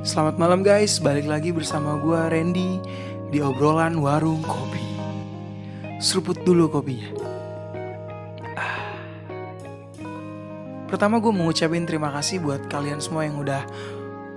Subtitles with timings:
[0.00, 2.80] Selamat malam guys, balik lagi bersama gue Randy
[3.28, 4.80] di obrolan warung kopi.
[6.00, 7.12] Seruput dulu kopinya.
[8.56, 8.96] Ah.
[10.88, 13.60] Pertama gue mau ngucapin terima kasih buat kalian semua yang udah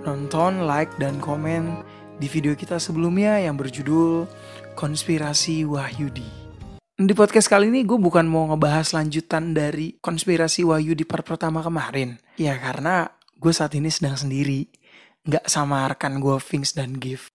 [0.04, 1.80] nonton, like, dan komen
[2.20, 4.27] di video kita sebelumnya yang berjudul
[4.75, 6.27] Konspirasi Wahyudi.
[7.00, 11.64] Di podcast kali ini gue bukan mau ngebahas lanjutan dari konspirasi Wahyu di part pertama
[11.64, 12.20] kemarin.
[12.36, 14.82] Ya karena gue saat ini sedang sendiri.
[15.23, 17.31] Nggak sama rekan gue Vince dan Gift.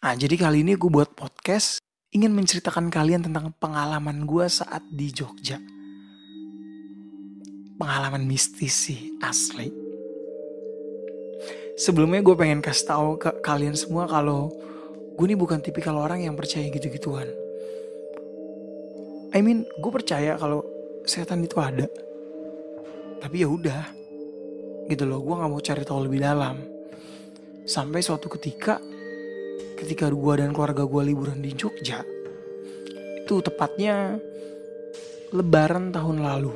[0.00, 1.76] Nah jadi kali ini gue buat podcast
[2.16, 5.60] ingin menceritakan kalian tentang pengalaman gue saat di Jogja.
[7.76, 9.68] Pengalaman mistis sih asli.
[11.76, 14.48] Sebelumnya gue pengen kasih tahu ke kalian semua kalau
[15.20, 17.28] gue ini bukan tipikal orang yang percaya gitu-gituan
[19.36, 20.64] I mean gue percaya kalau
[21.04, 21.84] setan itu ada
[23.20, 23.84] tapi ya udah
[24.88, 26.69] gitu loh gue nggak mau cari tahu lebih dalam
[27.64, 28.80] sampai suatu ketika
[29.76, 32.04] ketika gue dan keluarga gue liburan di Jogja
[33.22, 34.18] itu tepatnya
[35.30, 36.50] Lebaran tahun lalu.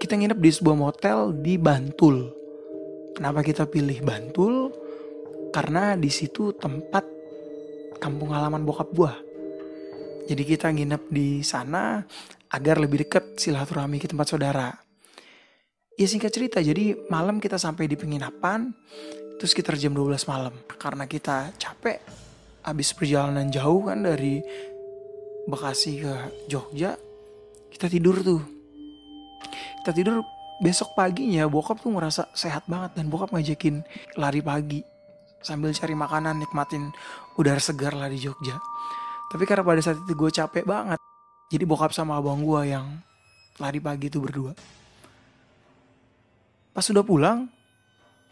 [0.00, 2.24] Kita nginep di sebuah motel di Bantul.
[3.12, 4.72] Kenapa kita pilih Bantul?
[5.52, 7.04] Karena di situ tempat
[8.00, 9.12] kampung halaman bokap gue
[10.28, 12.04] jadi kita nginep di sana
[12.52, 14.68] agar lebih dekat silaturahmi ke tempat saudara.
[15.96, 18.70] Ya singkat cerita, jadi malam kita sampai di penginapan,
[19.38, 20.50] itu sekitar jam 12 malam.
[20.74, 22.02] Karena kita capek,
[22.66, 24.42] habis perjalanan jauh kan dari
[25.46, 26.14] Bekasi ke
[26.50, 26.98] Jogja,
[27.70, 28.42] kita tidur tuh.
[29.80, 30.26] Kita tidur
[30.58, 33.86] besok paginya bokap tuh ngerasa sehat banget dan bokap ngajakin
[34.18, 34.82] lari pagi
[35.38, 36.90] sambil cari makanan nikmatin
[37.38, 38.58] udara segar lah di Jogja.
[39.30, 40.98] Tapi karena pada saat itu gue capek banget.
[41.48, 42.98] Jadi bokap sama abang gue yang
[43.62, 44.52] lari pagi itu berdua.
[46.74, 47.48] Pas sudah pulang,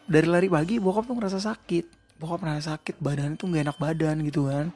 [0.06, 1.84] dari lari pagi bokap tuh ngerasa sakit.
[2.16, 4.72] Bokap ngerasa sakit, badan tuh gak enak badan gitu kan.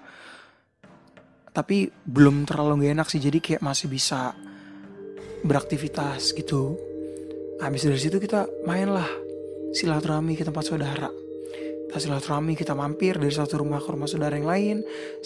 [1.51, 4.37] Tapi belum terlalu gak enak sih, jadi kayak masih bisa
[5.41, 6.77] beraktivitas gitu.
[7.63, 9.09] Habis dari situ kita main lah
[9.73, 11.09] silaturahmi ke tempat saudara
[11.91, 14.77] kita silaturahmi, kita mampir dari satu rumah ke rumah saudara yang lain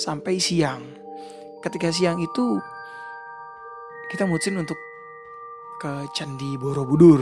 [0.00, 0.80] sampai siang.
[1.60, 2.56] Ketika siang itu
[4.08, 4.80] kita mutusin untuk
[5.76, 7.20] ke Candi Borobudur.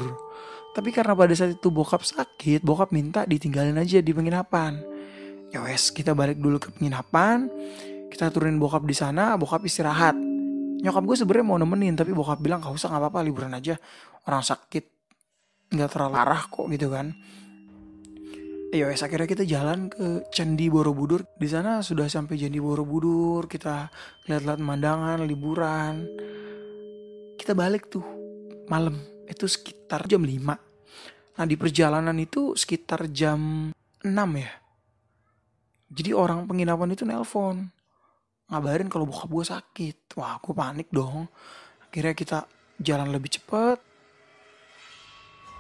[0.73, 4.81] Tapi karena pada saat itu bokap sakit, bokap minta ditinggalin aja di penginapan.
[5.53, 7.53] Ya wes, kita balik dulu ke penginapan.
[8.09, 10.17] Kita turunin bokap di sana, bokap istirahat.
[10.83, 13.77] Nyokap gue sebenarnya mau nemenin, tapi bokap bilang gak usah gak apa-apa liburan aja.
[14.25, 14.85] Orang sakit
[15.73, 17.17] nggak terlalu parah kok gitu kan.
[18.73, 21.29] Ya wes akhirnya kita jalan ke Candi Borobudur.
[21.37, 23.93] Di sana sudah sampai Candi Borobudur, kita
[24.25, 26.09] lihat-lihat pemandangan, liburan.
[27.37, 28.05] Kita balik tuh
[28.73, 28.97] malam,
[29.29, 30.39] itu sekitar jam 5.
[31.39, 33.71] Nah di perjalanan itu sekitar jam
[34.03, 34.53] 6 ya.
[35.93, 37.69] Jadi orang penginapan itu nelpon.
[38.49, 39.97] Ngabarin kalau bokap gue sakit.
[40.17, 41.29] Wah gue panik dong.
[41.85, 42.39] Akhirnya kita
[42.81, 43.79] jalan lebih cepet.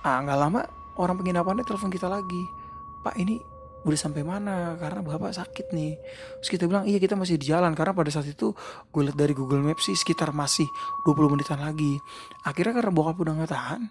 [0.03, 0.61] Ah nggak lama
[0.99, 2.43] orang penginapannya telepon kita lagi
[3.03, 3.52] Pak ini
[3.83, 4.79] udah sampai mana?
[4.79, 5.99] Karena bapak sakit nih.
[6.43, 7.75] Terus kita bilang iya kita masih di jalan.
[7.75, 8.55] Karena pada saat itu
[8.91, 10.67] gue lihat dari Google Maps sih sekitar masih
[11.07, 11.99] 20 menitan lagi.
[12.47, 13.83] Akhirnya karena bokap udah nggak tahan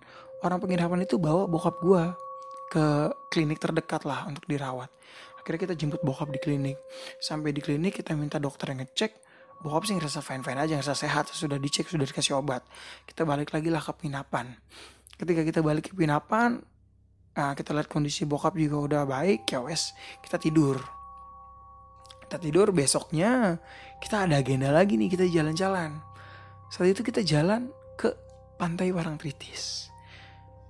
[0.42, 2.04] orang penginapan itu bawa bokap gue
[2.72, 2.86] ke
[3.30, 4.90] klinik terdekat lah untuk dirawat.
[5.42, 6.78] Akhirnya kita jemput bokap di klinik.
[7.20, 9.32] Sampai di klinik kita minta dokter yang ngecek
[9.62, 12.66] bokap sih ngerasa fine fine aja ngerasa sehat sudah dicek sudah dikasih obat.
[13.06, 14.58] Kita balik lagi lah ke penginapan.
[15.16, 16.66] Ketika kita balik ke penginapan
[17.32, 20.84] Nah, kita lihat kondisi bokap juga udah baik, ya wes, kita tidur.
[22.28, 23.60] Kita tidur besoknya
[24.04, 25.96] kita ada agenda lagi nih, kita jalan-jalan.
[26.68, 28.12] Saat itu kita jalan ke
[28.60, 29.88] pantai Parangtritis.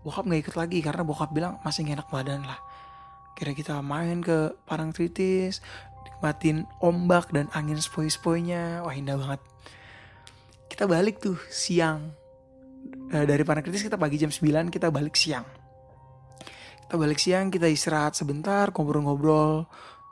[0.05, 2.57] Bokap nggak ikut lagi karena bokap bilang masih enak badan lah.
[3.33, 5.65] Kira kita main ke Parangtritis,
[6.05, 8.85] nikmatin ombak dan angin spoi-spoinya.
[8.85, 9.41] Wah indah banget.
[10.69, 12.13] Kita balik tuh siang.
[13.13, 15.60] Eh, dari Parangtritis kita pagi jam 9, kita balik siang
[16.91, 19.63] kita balik siang, kita istirahat sebentar, ngobrol-ngobrol,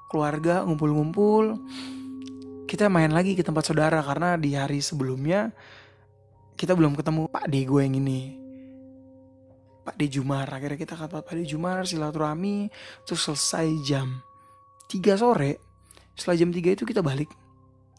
[0.08, 1.60] keluarga, ngumpul-ngumpul.
[2.72, 5.52] Kita main lagi ke tempat saudara karena di hari sebelumnya
[6.56, 8.32] kita belum ketemu Pak D gue yang ini.
[9.84, 12.72] Pak D Jumar, akhirnya kita ke Pak D Jumar, silaturahmi,
[13.04, 14.24] terus selesai jam
[14.88, 15.60] 3 sore.
[16.16, 17.28] Setelah jam 3 itu kita balik.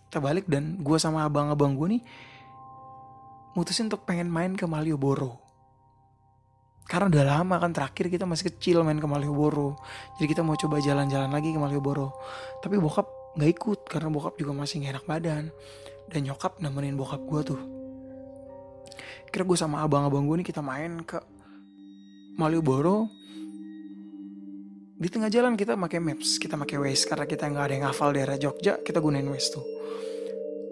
[0.09, 2.03] Kita balik dan gue sama abang-abang gue nih
[3.53, 5.50] mutusin untuk pengen main ke Malioboro
[6.91, 9.79] karena udah lama kan terakhir kita masih kecil main ke Malioboro.
[10.19, 12.11] Jadi kita mau coba jalan-jalan lagi ke Malioboro.
[12.59, 13.07] Tapi bokap
[13.39, 15.45] nggak ikut karena bokap juga masih gak enak badan.
[16.11, 17.61] Dan nyokap nemenin bokap gue tuh.
[19.31, 21.23] Kira gue sama abang-abang gue nih kita main ke
[22.35, 23.23] Malioboro.
[25.01, 28.13] di tengah jalan kita pakai maps kita pakai Waze karena kita nggak ada yang hafal
[28.13, 29.65] daerah Jogja kita gunain Waze tuh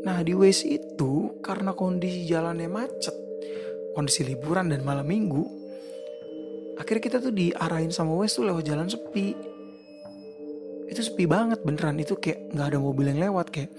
[0.05, 3.17] nah di Waze itu karena kondisi jalannya macet
[3.97, 5.58] kondisi liburan dan malam minggu
[6.79, 9.35] akhirnya kita tuh diarahin sama Waze tuh lewat jalan sepi.
[10.89, 12.01] Itu sepi banget beneran.
[12.01, 13.71] Itu kayak nggak ada mobil yang lewat kayak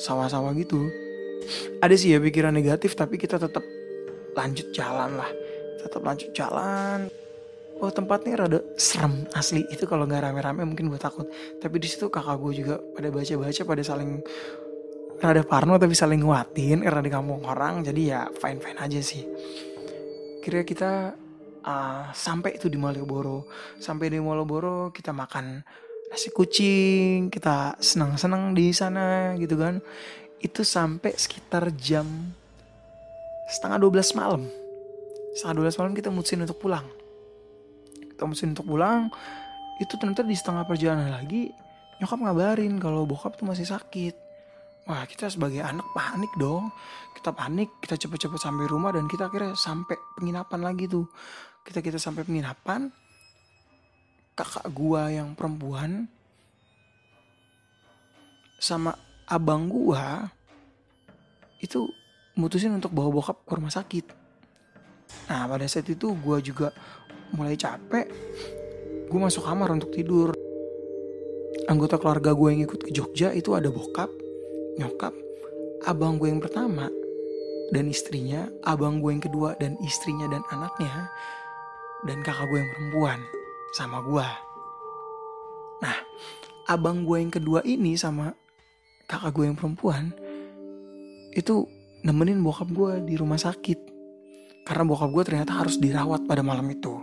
[0.00, 0.90] sawah-sawah gitu.
[1.78, 3.62] Ada sih ya pikiran negatif tapi kita tetap
[4.34, 5.30] lanjut jalan lah.
[5.82, 7.06] Tetap lanjut jalan.
[7.82, 9.66] Oh tempatnya rada serem asli.
[9.70, 11.26] Itu kalau nggak rame-rame mungkin gue takut.
[11.58, 14.22] Tapi di situ kakak gue juga pada baca-baca pada saling
[15.22, 17.82] rada parno tapi saling nguatin karena di kampung orang.
[17.82, 19.26] Jadi ya fine fine aja sih.
[20.42, 21.14] Kira kita
[21.64, 23.46] uh, sampai itu di Malioboro.
[23.78, 25.62] Sampai di Malioboro kita makan
[26.12, 29.80] nasi kucing kita senang-senang di sana gitu kan.
[30.42, 32.06] Itu sampai sekitar jam
[33.50, 34.42] setengah 12 malam.
[35.38, 36.86] Setengah 12 malam kita mutusin untuk pulang.
[38.12, 39.08] Kita mutusin untuk pulang
[39.80, 41.50] itu ternyata di setengah perjalanan lagi
[41.98, 44.14] nyokap ngabarin kalau bokap tuh masih sakit.
[44.90, 46.70] Wah kita sebagai anak panik dong.
[47.14, 51.06] Kita panik, kita cepet-cepet sampai rumah Dan kita akhirnya sampai penginapan lagi tuh
[51.62, 52.90] Kita kita sampai penginapan
[54.32, 56.08] Kakak gua yang perempuan.
[58.56, 58.96] Sama
[59.28, 60.30] abang gua
[61.60, 61.90] Itu
[62.34, 64.06] mutusin untuk bawa bokap ke rumah sakit.
[65.28, 66.72] Nah pada saat itu gua juga
[67.32, 68.06] mulai capek.
[69.08, 70.32] Gue masuk kamar untuk tidur.
[71.68, 74.08] Anggota keluarga gue yang ikut ke Jogja itu ada bokap,
[74.80, 75.14] nyokap,
[75.84, 76.90] abang gue yang pertama,
[77.70, 81.12] dan istrinya, abang gue yang kedua, dan istrinya dan anaknya,
[82.06, 83.18] dan kakak gue yang perempuan,
[83.74, 84.28] sama gue.
[85.82, 85.96] Nah,
[86.70, 88.34] abang gue yang kedua ini sama
[89.06, 90.14] kakak gue yang perempuan,
[91.34, 91.66] itu
[92.02, 93.90] nemenin bokap gue di rumah sakit.
[94.62, 96.94] Karena bokap gue ternyata harus dirawat pada malam itu.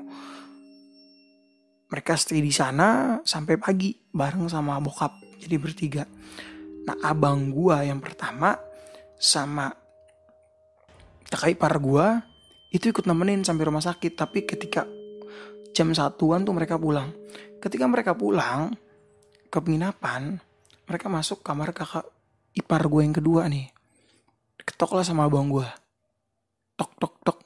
[1.89, 5.11] Mereka stay di sana sampai pagi bareng sama bokap,
[5.41, 6.05] jadi bertiga.
[6.85, 8.57] Nah abang gua yang pertama
[9.17, 9.69] sama
[11.29, 12.21] kakak ipar gua
[12.69, 14.13] itu ikut nemenin sampai rumah sakit.
[14.13, 14.85] Tapi ketika
[15.73, 17.13] jam satuan tuh mereka pulang.
[17.59, 18.73] Ketika mereka pulang
[19.49, 20.39] ke penginapan,
[20.87, 22.07] mereka masuk kamar kakak
[22.55, 23.69] ipar gue yang kedua nih.
[24.63, 25.67] Ketok lah sama abang gua.
[26.77, 27.37] Tok tok tok.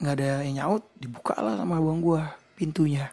[0.00, 3.12] Nggak ada yang nyaut, dibuka lah sama abang gua pintunya.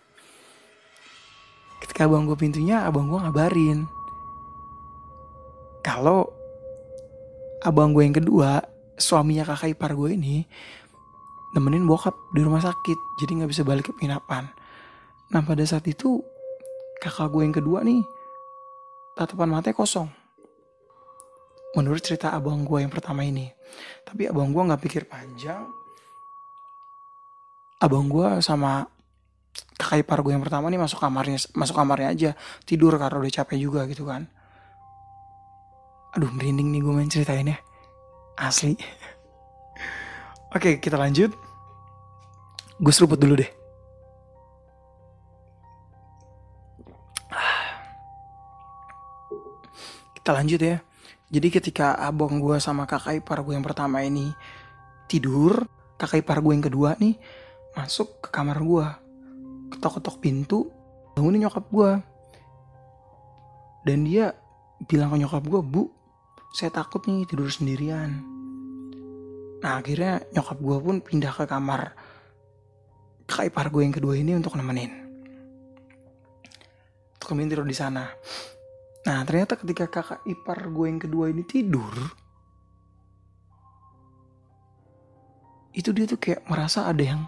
[1.84, 3.86] Ketika abang gue pintunya, abang gue ngabarin
[5.86, 6.25] kalau
[7.62, 8.57] abang gue yang kedua
[8.95, 10.47] suaminya kakak ipar gue ini
[11.56, 14.51] nemenin bokap di rumah sakit jadi nggak bisa balik ke penginapan.
[15.31, 16.19] Nah pada saat itu
[17.00, 18.03] kakak gue yang kedua nih
[19.15, 20.07] tatapan matanya kosong.
[21.75, 23.51] Menurut cerita abang gue yang pertama ini.
[24.07, 25.68] Tapi abang gue nggak pikir panjang.
[27.83, 28.88] Abang gue sama
[29.75, 32.31] kakak ipar gue yang pertama nih masuk kamarnya masuk kamarnya aja.
[32.63, 34.27] Tidur karena udah capek juga gitu kan.
[36.15, 37.59] Aduh merinding nih gue main ceritain ya
[38.36, 38.76] Asli.
[40.52, 41.32] Oke kita lanjut.
[42.76, 43.52] Gue seruput dulu deh.
[50.20, 50.84] Kita lanjut ya.
[51.32, 54.30] Jadi ketika abang gue sama kakak ipar gue yang pertama ini
[55.10, 55.66] Tidur
[55.98, 57.18] Kakak ipar gue yang kedua nih
[57.74, 58.86] Masuk ke kamar gue
[59.74, 60.70] Ketok-ketok pintu
[61.18, 61.92] Bangunin nyokap gue
[63.90, 64.38] Dan dia
[64.86, 65.90] bilang ke nyokap gue Bu
[66.56, 68.34] saya takut nih tidur sendirian.
[69.66, 71.98] Nah akhirnya nyokap gue pun pindah ke kamar
[73.26, 74.94] kakak ipar gue yang kedua ini untuk nemenin.
[77.18, 78.06] Untuk nemenin tidur di sana.
[79.10, 81.90] Nah ternyata ketika kakak ipar gue yang kedua ini tidur,
[85.74, 87.26] itu dia tuh kayak merasa ada yang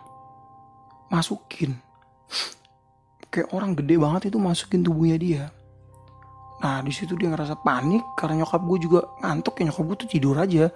[1.09, 1.73] masukin.
[3.33, 5.43] Kayak orang gede banget itu masukin tubuhnya dia.
[6.61, 10.09] Nah di situ dia ngerasa panik karena nyokap gue juga ngantuk ya nyokap gue tuh
[10.13, 10.69] tidur aja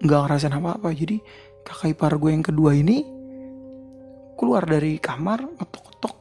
[0.00, 0.88] nggak ngerasain apa-apa.
[0.96, 1.20] Jadi
[1.64, 3.04] kakak ipar gue yang kedua ini
[4.40, 6.14] keluar dari kamar ngetok-ngetok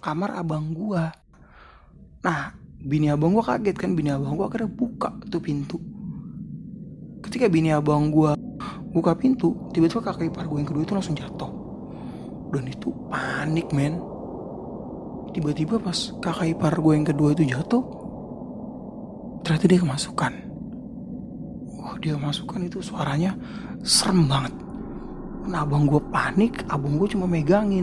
[0.00, 1.04] kamar abang gue.
[2.24, 2.40] Nah
[2.78, 5.76] bini abang gue kaget kan bini abang gue akhirnya buka tuh pintu.
[7.20, 8.32] Ketika bini abang gue
[8.88, 11.52] buka pintu tiba-tiba kakak ipar gue yang kedua itu langsung jatuh.
[12.48, 14.00] Dan itu panik men.
[15.36, 17.84] Tiba-tiba pas kakak ipar gue yang kedua itu jatuh,
[19.44, 20.47] ternyata dia kemasukan.
[21.98, 23.34] Dia kemasukan itu suaranya
[23.82, 24.54] serem banget.
[25.48, 27.82] Nah abang gue panik, abang gue cuma megangin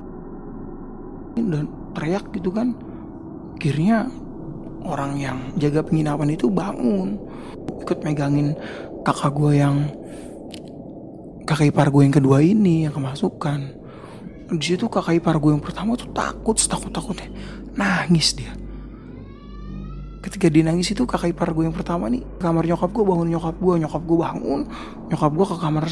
[1.36, 1.68] dan
[1.98, 2.72] teriak gitu kan.
[3.56, 4.08] Akhirnya
[4.86, 7.18] orang yang jaga penginapan itu bangun,
[7.82, 8.54] ikut megangin
[9.02, 9.90] kakak gue yang
[11.46, 13.86] kakak ipar gue yang kedua ini yang kemasukan.
[14.46, 17.26] di situ kakak ipar gue yang pertama tuh takut takut takutnya
[17.74, 18.54] nangis dia
[20.26, 22.26] ketika dia nangis itu kakak ipar gue yang pertama nih.
[22.42, 24.62] Kamar nyokap gue bangun nyokap gue nyokap gue bangun.
[25.14, 25.86] Nyokap gue ke kamar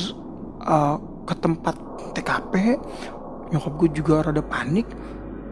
[0.66, 1.76] uh, ke tempat
[2.18, 2.54] TKP
[3.54, 4.90] nyokap gue juga rada panik.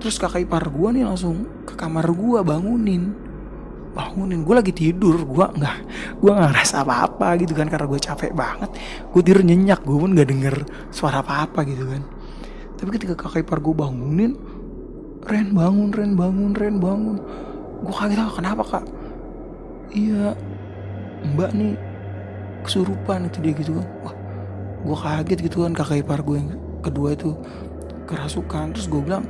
[0.02, 3.14] Terus kakak ipar gue nih langsung ke kamar gue bangunin.
[3.94, 4.42] Bangunin.
[4.42, 5.78] Gue lagi tidur gue nggak
[6.18, 8.70] gue nggak ngerasa apa apa gitu kan karena gue capek banget.
[9.14, 10.56] Gue tidur nyenyak gue pun nggak denger
[10.90, 12.02] suara apa apa gitu kan.
[12.82, 14.34] Tapi ketika kakak ipar gue bangunin
[15.22, 17.18] Ren bangun Ren bangun Ren bangun
[17.82, 18.86] gue kaget tau kenapa kak?
[19.92, 20.38] Iya
[21.36, 21.74] mbak nih
[22.62, 23.88] kesurupan itu dia gitu kan.
[24.06, 24.16] Wah
[24.82, 26.50] gue kaget gitu kan kakak ipar gue yang
[26.86, 27.34] kedua itu
[28.06, 28.74] kerasukan.
[28.78, 29.26] Terus gue bilang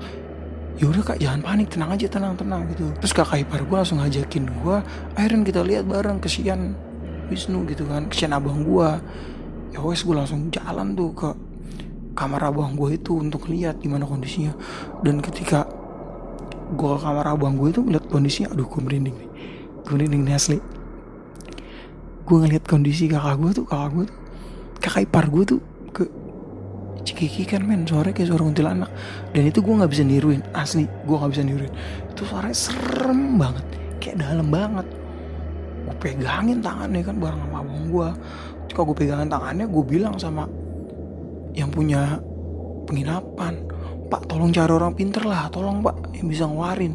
[0.79, 2.91] ya udah kak jangan panik tenang aja tenang tenang gitu.
[2.99, 4.75] Terus kakak ipar gue langsung ngajakin gue
[5.15, 6.75] akhirnya kita lihat bareng kesian
[7.31, 8.11] Wisnu gitu kan.
[8.11, 8.89] Kesian abang gue
[9.71, 11.29] ya wes gue langsung jalan tuh ke
[12.11, 14.51] kamar abang gue itu untuk lihat gimana kondisinya.
[14.99, 15.63] Dan ketika
[16.71, 19.29] gue ke kamar abang gue itu ngeliat kondisinya aduh gue merinding nih.
[19.83, 20.57] Gue merinding nih asli.
[22.23, 24.17] Gue ngeliat kondisi kakak gue tuh kakak gue tuh
[24.79, 25.59] kakak ipar gue tuh
[25.91, 26.03] ke
[27.01, 27.83] Cikiki kan men.
[27.83, 28.91] Suaranya kayak suara kuntilanak.
[29.33, 30.85] Dan itu gue nggak bisa niruin asli.
[31.03, 31.73] Gue nggak bisa niruin.
[32.13, 33.65] Itu suaranya serem banget
[33.99, 34.87] kayak dalam banget.
[35.81, 38.09] Gue pegangin tangannya kan bareng sama abang gue
[38.71, 40.47] ketika gue pegangin tangannya gue bilang sama
[41.51, 42.23] yang punya
[42.87, 43.59] penginapan
[44.11, 46.93] pak tolong cari orang pinter lah tolong pak yang bisa ngeluarin.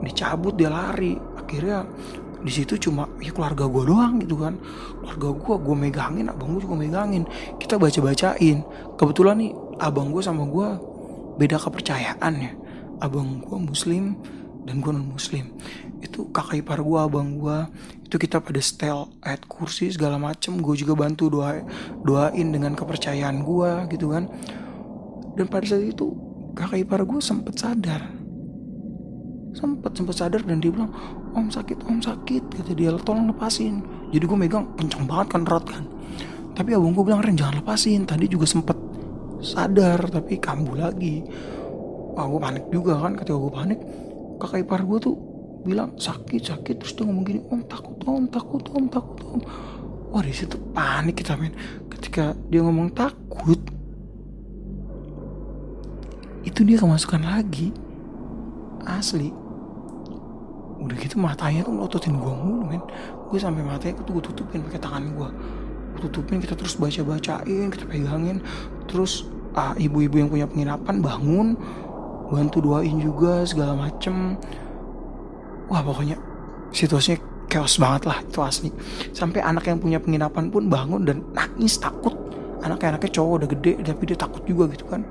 [0.00, 1.20] Dicabut dia lari.
[1.36, 1.84] Akhirnya
[2.40, 4.56] di situ cuma ya keluarga gue doang gitu kan.
[5.04, 7.28] Keluarga gue gue megangin abang gue juga megangin.
[7.60, 8.64] Kita baca bacain
[8.96, 9.52] kebetulan nih
[9.84, 10.68] abang gue sama gue
[11.36, 12.52] beda kepercayaan ya.
[13.04, 14.16] Abang gue muslim
[14.64, 15.52] dan gue non muslim
[15.98, 17.58] itu kakak ipar gue abang gue
[18.04, 20.56] itu kita pada setel ayat kursi segala macem.
[20.64, 21.60] Gue juga bantu doa
[22.00, 24.24] doain dengan kepercayaan gue gitu kan
[25.38, 26.10] dan pada saat itu
[26.58, 28.02] kakak ipar gue sempet sadar.
[29.54, 30.90] Sempet sempet sadar dan dia bilang
[31.30, 33.86] om sakit om sakit kata dia tolong lepasin.
[34.10, 35.84] Jadi gue megang kencang banget kan erat kan.
[36.58, 38.02] Tapi abang gue bilang Ren jangan lepasin.
[38.02, 38.74] Tadi juga sempet
[39.38, 41.22] sadar tapi kambuh lagi.
[42.18, 43.80] Wah gue panik juga kan ketika gue panik
[44.42, 45.14] kakak ipar gue tuh
[45.62, 46.82] bilang sakit sakit.
[46.82, 49.40] Terus dia ngomong gini om takut om takut om takut om.
[50.10, 51.54] Wah di situ panik kita men.
[51.86, 53.77] Ketika dia ngomong takut
[56.48, 57.70] itu dia kemasukan lagi.
[58.88, 59.28] Asli.
[60.80, 62.82] Udah gitu matanya tuh melototin gue mulu men.
[63.28, 65.30] Gue sampai matanya tuh gue tutupin pakai tangan gue
[65.88, 68.38] gue tutupin kita terus baca bacain kita pegangin.
[68.86, 69.26] Terus
[69.58, 71.48] ah, ibu-ibu yang punya penginapan bangun
[72.30, 74.38] bantu doain juga segala macem.
[75.68, 76.16] Wah pokoknya
[76.70, 77.18] situasinya
[77.50, 78.70] chaos banget lah itu asli.
[79.10, 82.14] Sampai anak yang punya penginapan pun bangun dan nangis takut.
[82.62, 85.02] Anaknya anaknya cowok udah gede tapi dia takut juga gitu kan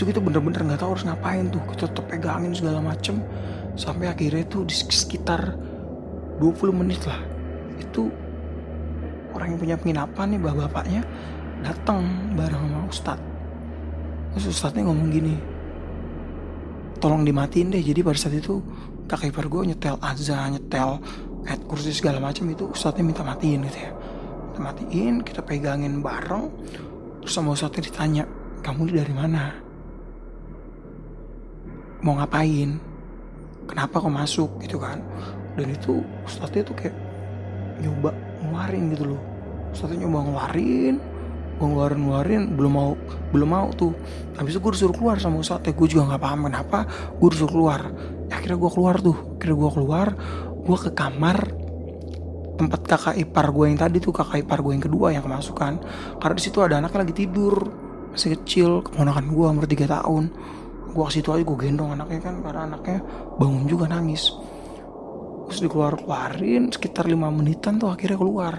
[0.00, 1.60] itu kita bener-bener nggak tahu harus ngapain tuh.
[1.76, 3.20] Kita tetap pegangin segala macem.
[3.76, 5.60] Sampai akhirnya tuh di sekitar
[6.40, 7.20] 20 menit lah
[7.76, 8.08] itu
[9.36, 11.02] orang yang punya penginapan nih bapak-bapaknya
[11.60, 12.00] datang
[12.32, 13.28] bareng sama ustadz.
[14.32, 15.36] Terus ustadznya ngomong gini
[16.96, 17.84] tolong dimatiin deh.
[17.84, 18.56] Jadi pada saat itu
[19.04, 20.96] kakak ipar gue nyetel azan nyetel
[21.44, 23.92] ayat kursi segala macam itu ustadznya minta matiin gitu ya.
[24.48, 26.48] Kita matiin kita pegangin bareng.
[27.20, 28.24] Terus sama ustadznya ditanya
[28.64, 29.69] kamu dari mana
[32.00, 32.80] mau ngapain?
[33.68, 34.98] Kenapa kok masuk gitu kan?
[35.54, 36.96] Dan itu ustadznya tuh kayak
[37.80, 38.10] nyoba
[38.42, 39.20] ngeluarin gitu loh.
[39.70, 40.96] Ustadznya nyoba ngeluarin
[41.60, 42.90] gue ngeluarin ngeluarin belum mau
[43.36, 43.92] belum mau tuh.
[44.40, 46.78] Habis itu gue disuruh keluar sama ustadznya gue juga nggak paham kenapa
[47.20, 47.80] gue disuruh keluar.
[48.32, 49.16] Ya, akhirnya gue keluar tuh.
[49.36, 50.06] Akhirnya gue keluar
[50.60, 51.38] gue ke kamar
[52.56, 55.72] tempat kakak ipar gue yang tadi tuh kakak ipar gue yang kedua yang kemasukan.
[56.16, 57.54] Karena di situ ada anaknya lagi tidur
[58.10, 60.24] masih kecil keponakan gue umur 3 tahun
[60.90, 62.98] gue ke situ aja gue gendong anaknya kan karena anaknya
[63.38, 64.34] bangun juga nangis.
[65.50, 68.54] Terus dikeluar keluarin sekitar lima menitan tuh akhirnya keluar.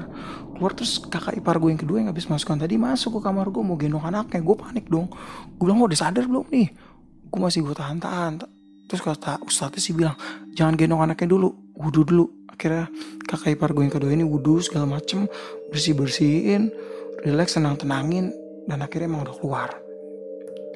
[0.56, 3.64] Keluar terus kakak ipar gue yang kedua yang habis masukkan tadi masuk ke kamar gue
[3.64, 4.44] mau gendong anaknya.
[4.44, 5.08] Gue panik dong.
[5.56, 6.68] Gue bilang udah sadar belum nih?
[7.32, 8.34] Gue masih gue tahan tahan
[8.92, 10.20] terus kata ustadznya sih bilang
[10.52, 11.48] jangan gendong anaknya dulu
[11.80, 12.26] wudhu dulu.
[12.52, 12.92] Akhirnya
[13.24, 15.32] kakak ipar gue yang kedua ini wudhu segala macem
[15.72, 16.76] bersih bersihin
[17.24, 18.36] relax tenang tenangin
[18.68, 19.70] dan akhirnya emang udah keluar.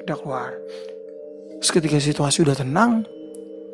[0.08, 0.50] Udah keluar
[1.60, 3.02] Terus ketika situasi udah tenang,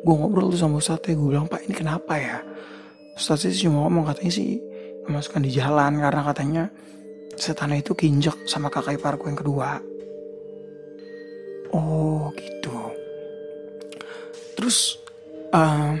[0.03, 2.39] gue ngobrol tuh sama Ustadznya, gue bilang, Pak ini kenapa ya?
[3.13, 4.57] Ustadznya sih cuma ngomong katanya sih
[5.05, 6.63] memasukkan di jalan karena katanya
[7.35, 9.69] setan itu kinjek sama kakak ipar gue yang kedua.
[11.73, 12.77] Oh gitu.
[14.53, 14.97] Terus
[15.53, 15.97] uh,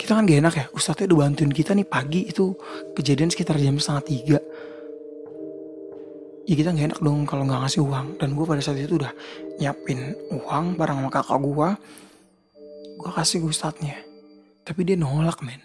[0.00, 2.56] kita kan gak enak ya, Ustadznya udah bantuin kita nih pagi itu
[2.98, 4.38] kejadian sekitar jam setengah tiga.
[6.46, 8.06] Ya kita nggak enak dong kalau nggak ngasih uang.
[8.18, 9.12] Dan gue pada saat itu udah
[9.58, 11.68] nyiapin uang bareng sama kakak gue
[13.02, 13.96] gue kasih ke ustadznya.
[14.62, 15.58] Tapi dia nolak men.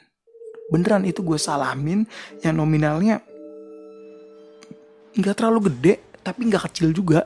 [0.73, 2.03] Beneran itu gue salamin
[2.41, 3.21] yang nominalnya
[5.17, 7.25] nggak terlalu gede tapi nggak kecil juga.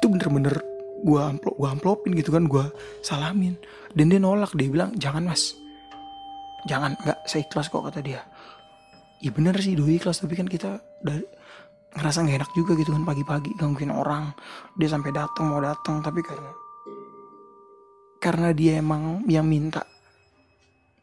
[0.00, 0.56] Itu bener-bener
[1.02, 2.64] gue amplop gue amplopin gitu kan gue
[3.04, 3.56] salamin.
[3.92, 5.52] Dan dia nolak dia bilang jangan mas.
[6.64, 8.24] Jangan nggak saya ikhlas kok kata dia.
[9.22, 10.24] Iya bener sih doi ikhlas.
[10.24, 11.22] Tapi kan kita dari
[11.92, 14.32] ngerasa nggak enak juga gitu kan pagi-pagi gangguin orang.
[14.76, 16.52] Dia sampai datang mau datang tapi karena
[18.22, 19.82] karena dia emang yang minta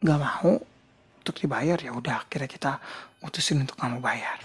[0.00, 0.56] nggak mau
[1.20, 2.72] untuk dibayar ya udah akhirnya kita
[3.20, 4.40] mutusin untuk mau bayar.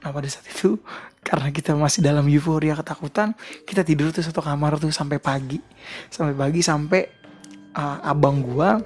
[0.00, 0.76] Nah pada saat itu
[1.28, 3.32] karena kita masih dalam euforia ketakutan
[3.64, 5.62] kita tidur tuh satu kamar tuh sampai pagi.
[6.10, 7.02] Sampai pagi sampai
[7.78, 8.76] uh, abang gua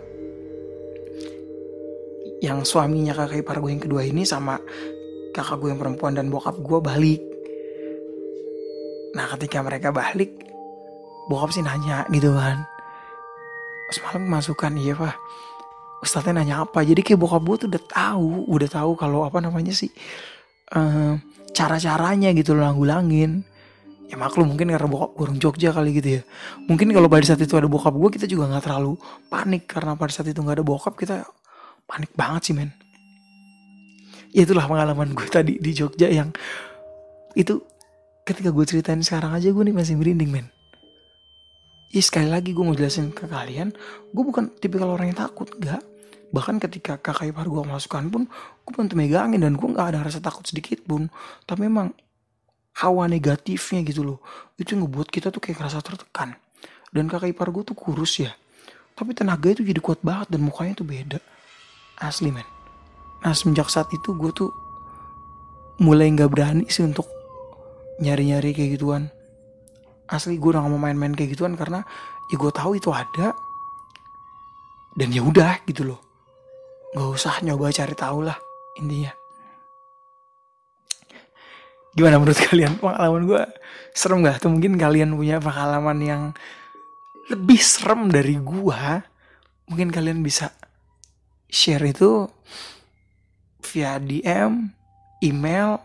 [2.45, 4.61] yang suaminya kakak ipar gue yang kedua ini sama
[5.35, 7.23] kakak gue yang perempuan dan bokap gue balik.
[9.19, 10.31] Nah ketika mereka balik
[11.27, 12.63] bokap sih nanya gitu kan.
[13.91, 15.19] Semalam masukkan iya pak.
[16.07, 16.87] Ustadznya nanya apa?
[16.87, 19.91] Jadi kayak bokap gue tuh udah tahu udah tahu kalau apa namanya sih
[20.79, 21.19] uh,
[21.51, 23.43] cara caranya gitu loh nanggulangin
[24.05, 26.23] ya maklum mungkin karena bokap orang Jogja kali gitu ya.
[26.71, 28.95] Mungkin kalau pada saat itu ada bokap gue kita juga nggak terlalu
[29.27, 29.67] panik.
[29.67, 31.27] Karena pada saat itu nggak ada bokap kita
[31.91, 32.84] panik banget sih men
[34.35, 36.35] itulah pengalaman gue tadi di Jogja yang
[37.39, 37.63] itu
[38.27, 40.47] ketika gue ceritain sekarang aja gue nih masih merinding men.
[41.95, 43.71] Ya sekali lagi gue mau jelasin ke kalian
[44.11, 45.79] gue bukan tipikal orang yang takut gak
[46.35, 48.27] bahkan ketika kakak ipar gue masukkan pun
[48.67, 51.07] gue bantu megangin dan gue nggak ada rasa takut sedikit pun.
[51.47, 51.95] Tapi memang
[52.83, 54.19] hawa negatifnya gitu loh
[54.59, 56.35] itu ngebuat kita tuh kayak ngerasa tertekan.
[56.91, 58.35] Dan kakak ipar gue tuh kurus ya
[58.95, 61.19] tapi tenaga itu jadi kuat banget dan mukanya tuh beda.
[61.99, 62.54] Asli men
[63.25, 64.53] Nah semenjak saat itu gue tuh
[65.81, 67.09] mulai nggak berani sih untuk
[67.99, 69.09] nyari-nyari kayak gituan.
[70.05, 71.81] Asli gue udah gak mau main-main kayak gituan karena
[72.29, 73.33] ya gue tahu itu ada
[74.95, 76.01] dan ya udah gitu loh.
[76.93, 78.37] Gak usah nyoba cari tahu lah
[78.77, 79.13] intinya.
[81.95, 83.43] Gimana menurut kalian pengalaman gue
[83.97, 84.43] serem gak?
[84.43, 86.23] Atau mungkin kalian punya pengalaman yang
[87.33, 88.83] lebih serem dari gue?
[89.73, 90.53] Mungkin kalian bisa
[91.49, 92.29] share itu
[93.65, 94.69] via DM,
[95.25, 95.81] email,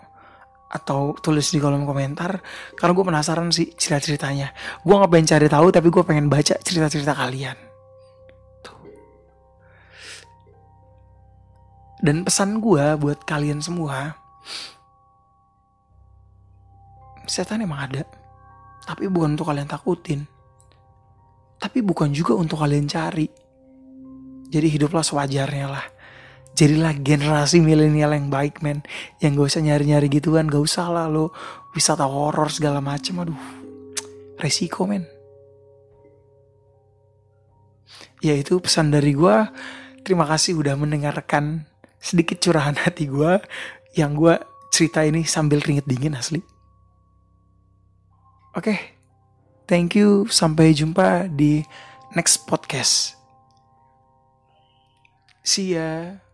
[0.70, 2.40] atau tulis di kolom komentar.
[2.78, 4.54] Karena gue penasaran sih cerita-ceritanya.
[4.86, 7.58] Gue nggak pengen cari tahu tapi gue pengen baca cerita-cerita kalian.
[8.62, 8.78] Tuh.
[12.00, 14.16] dan pesan gue buat kalian semua
[17.26, 18.04] setan emang ada.
[18.86, 20.26] Tapi bukan untuk kalian takutin.
[21.60, 23.30] Tapi bukan juga untuk kalian cari.
[24.50, 25.99] Jadi hiduplah sewajarnya lah
[26.60, 28.84] jadilah generasi milenial yang baik men.
[29.24, 31.32] Yang gak usah nyari-nyari gitu kan gak usah lah lo.
[31.72, 33.40] Wisata horor segala macem aduh.
[34.36, 35.08] Resiko men.
[38.20, 39.38] Ya itu pesan dari gue
[40.04, 41.64] terima kasih udah mendengarkan
[42.04, 43.40] sedikit curahan hati gue
[43.96, 44.36] yang gue
[44.76, 46.44] cerita ini sambil keringet dingin asli.
[48.60, 48.76] Oke.
[48.76, 48.80] Okay.
[49.72, 50.28] thank you.
[50.28, 51.64] Sampai jumpa di
[52.12, 53.16] next podcast.
[55.48, 56.29] See ya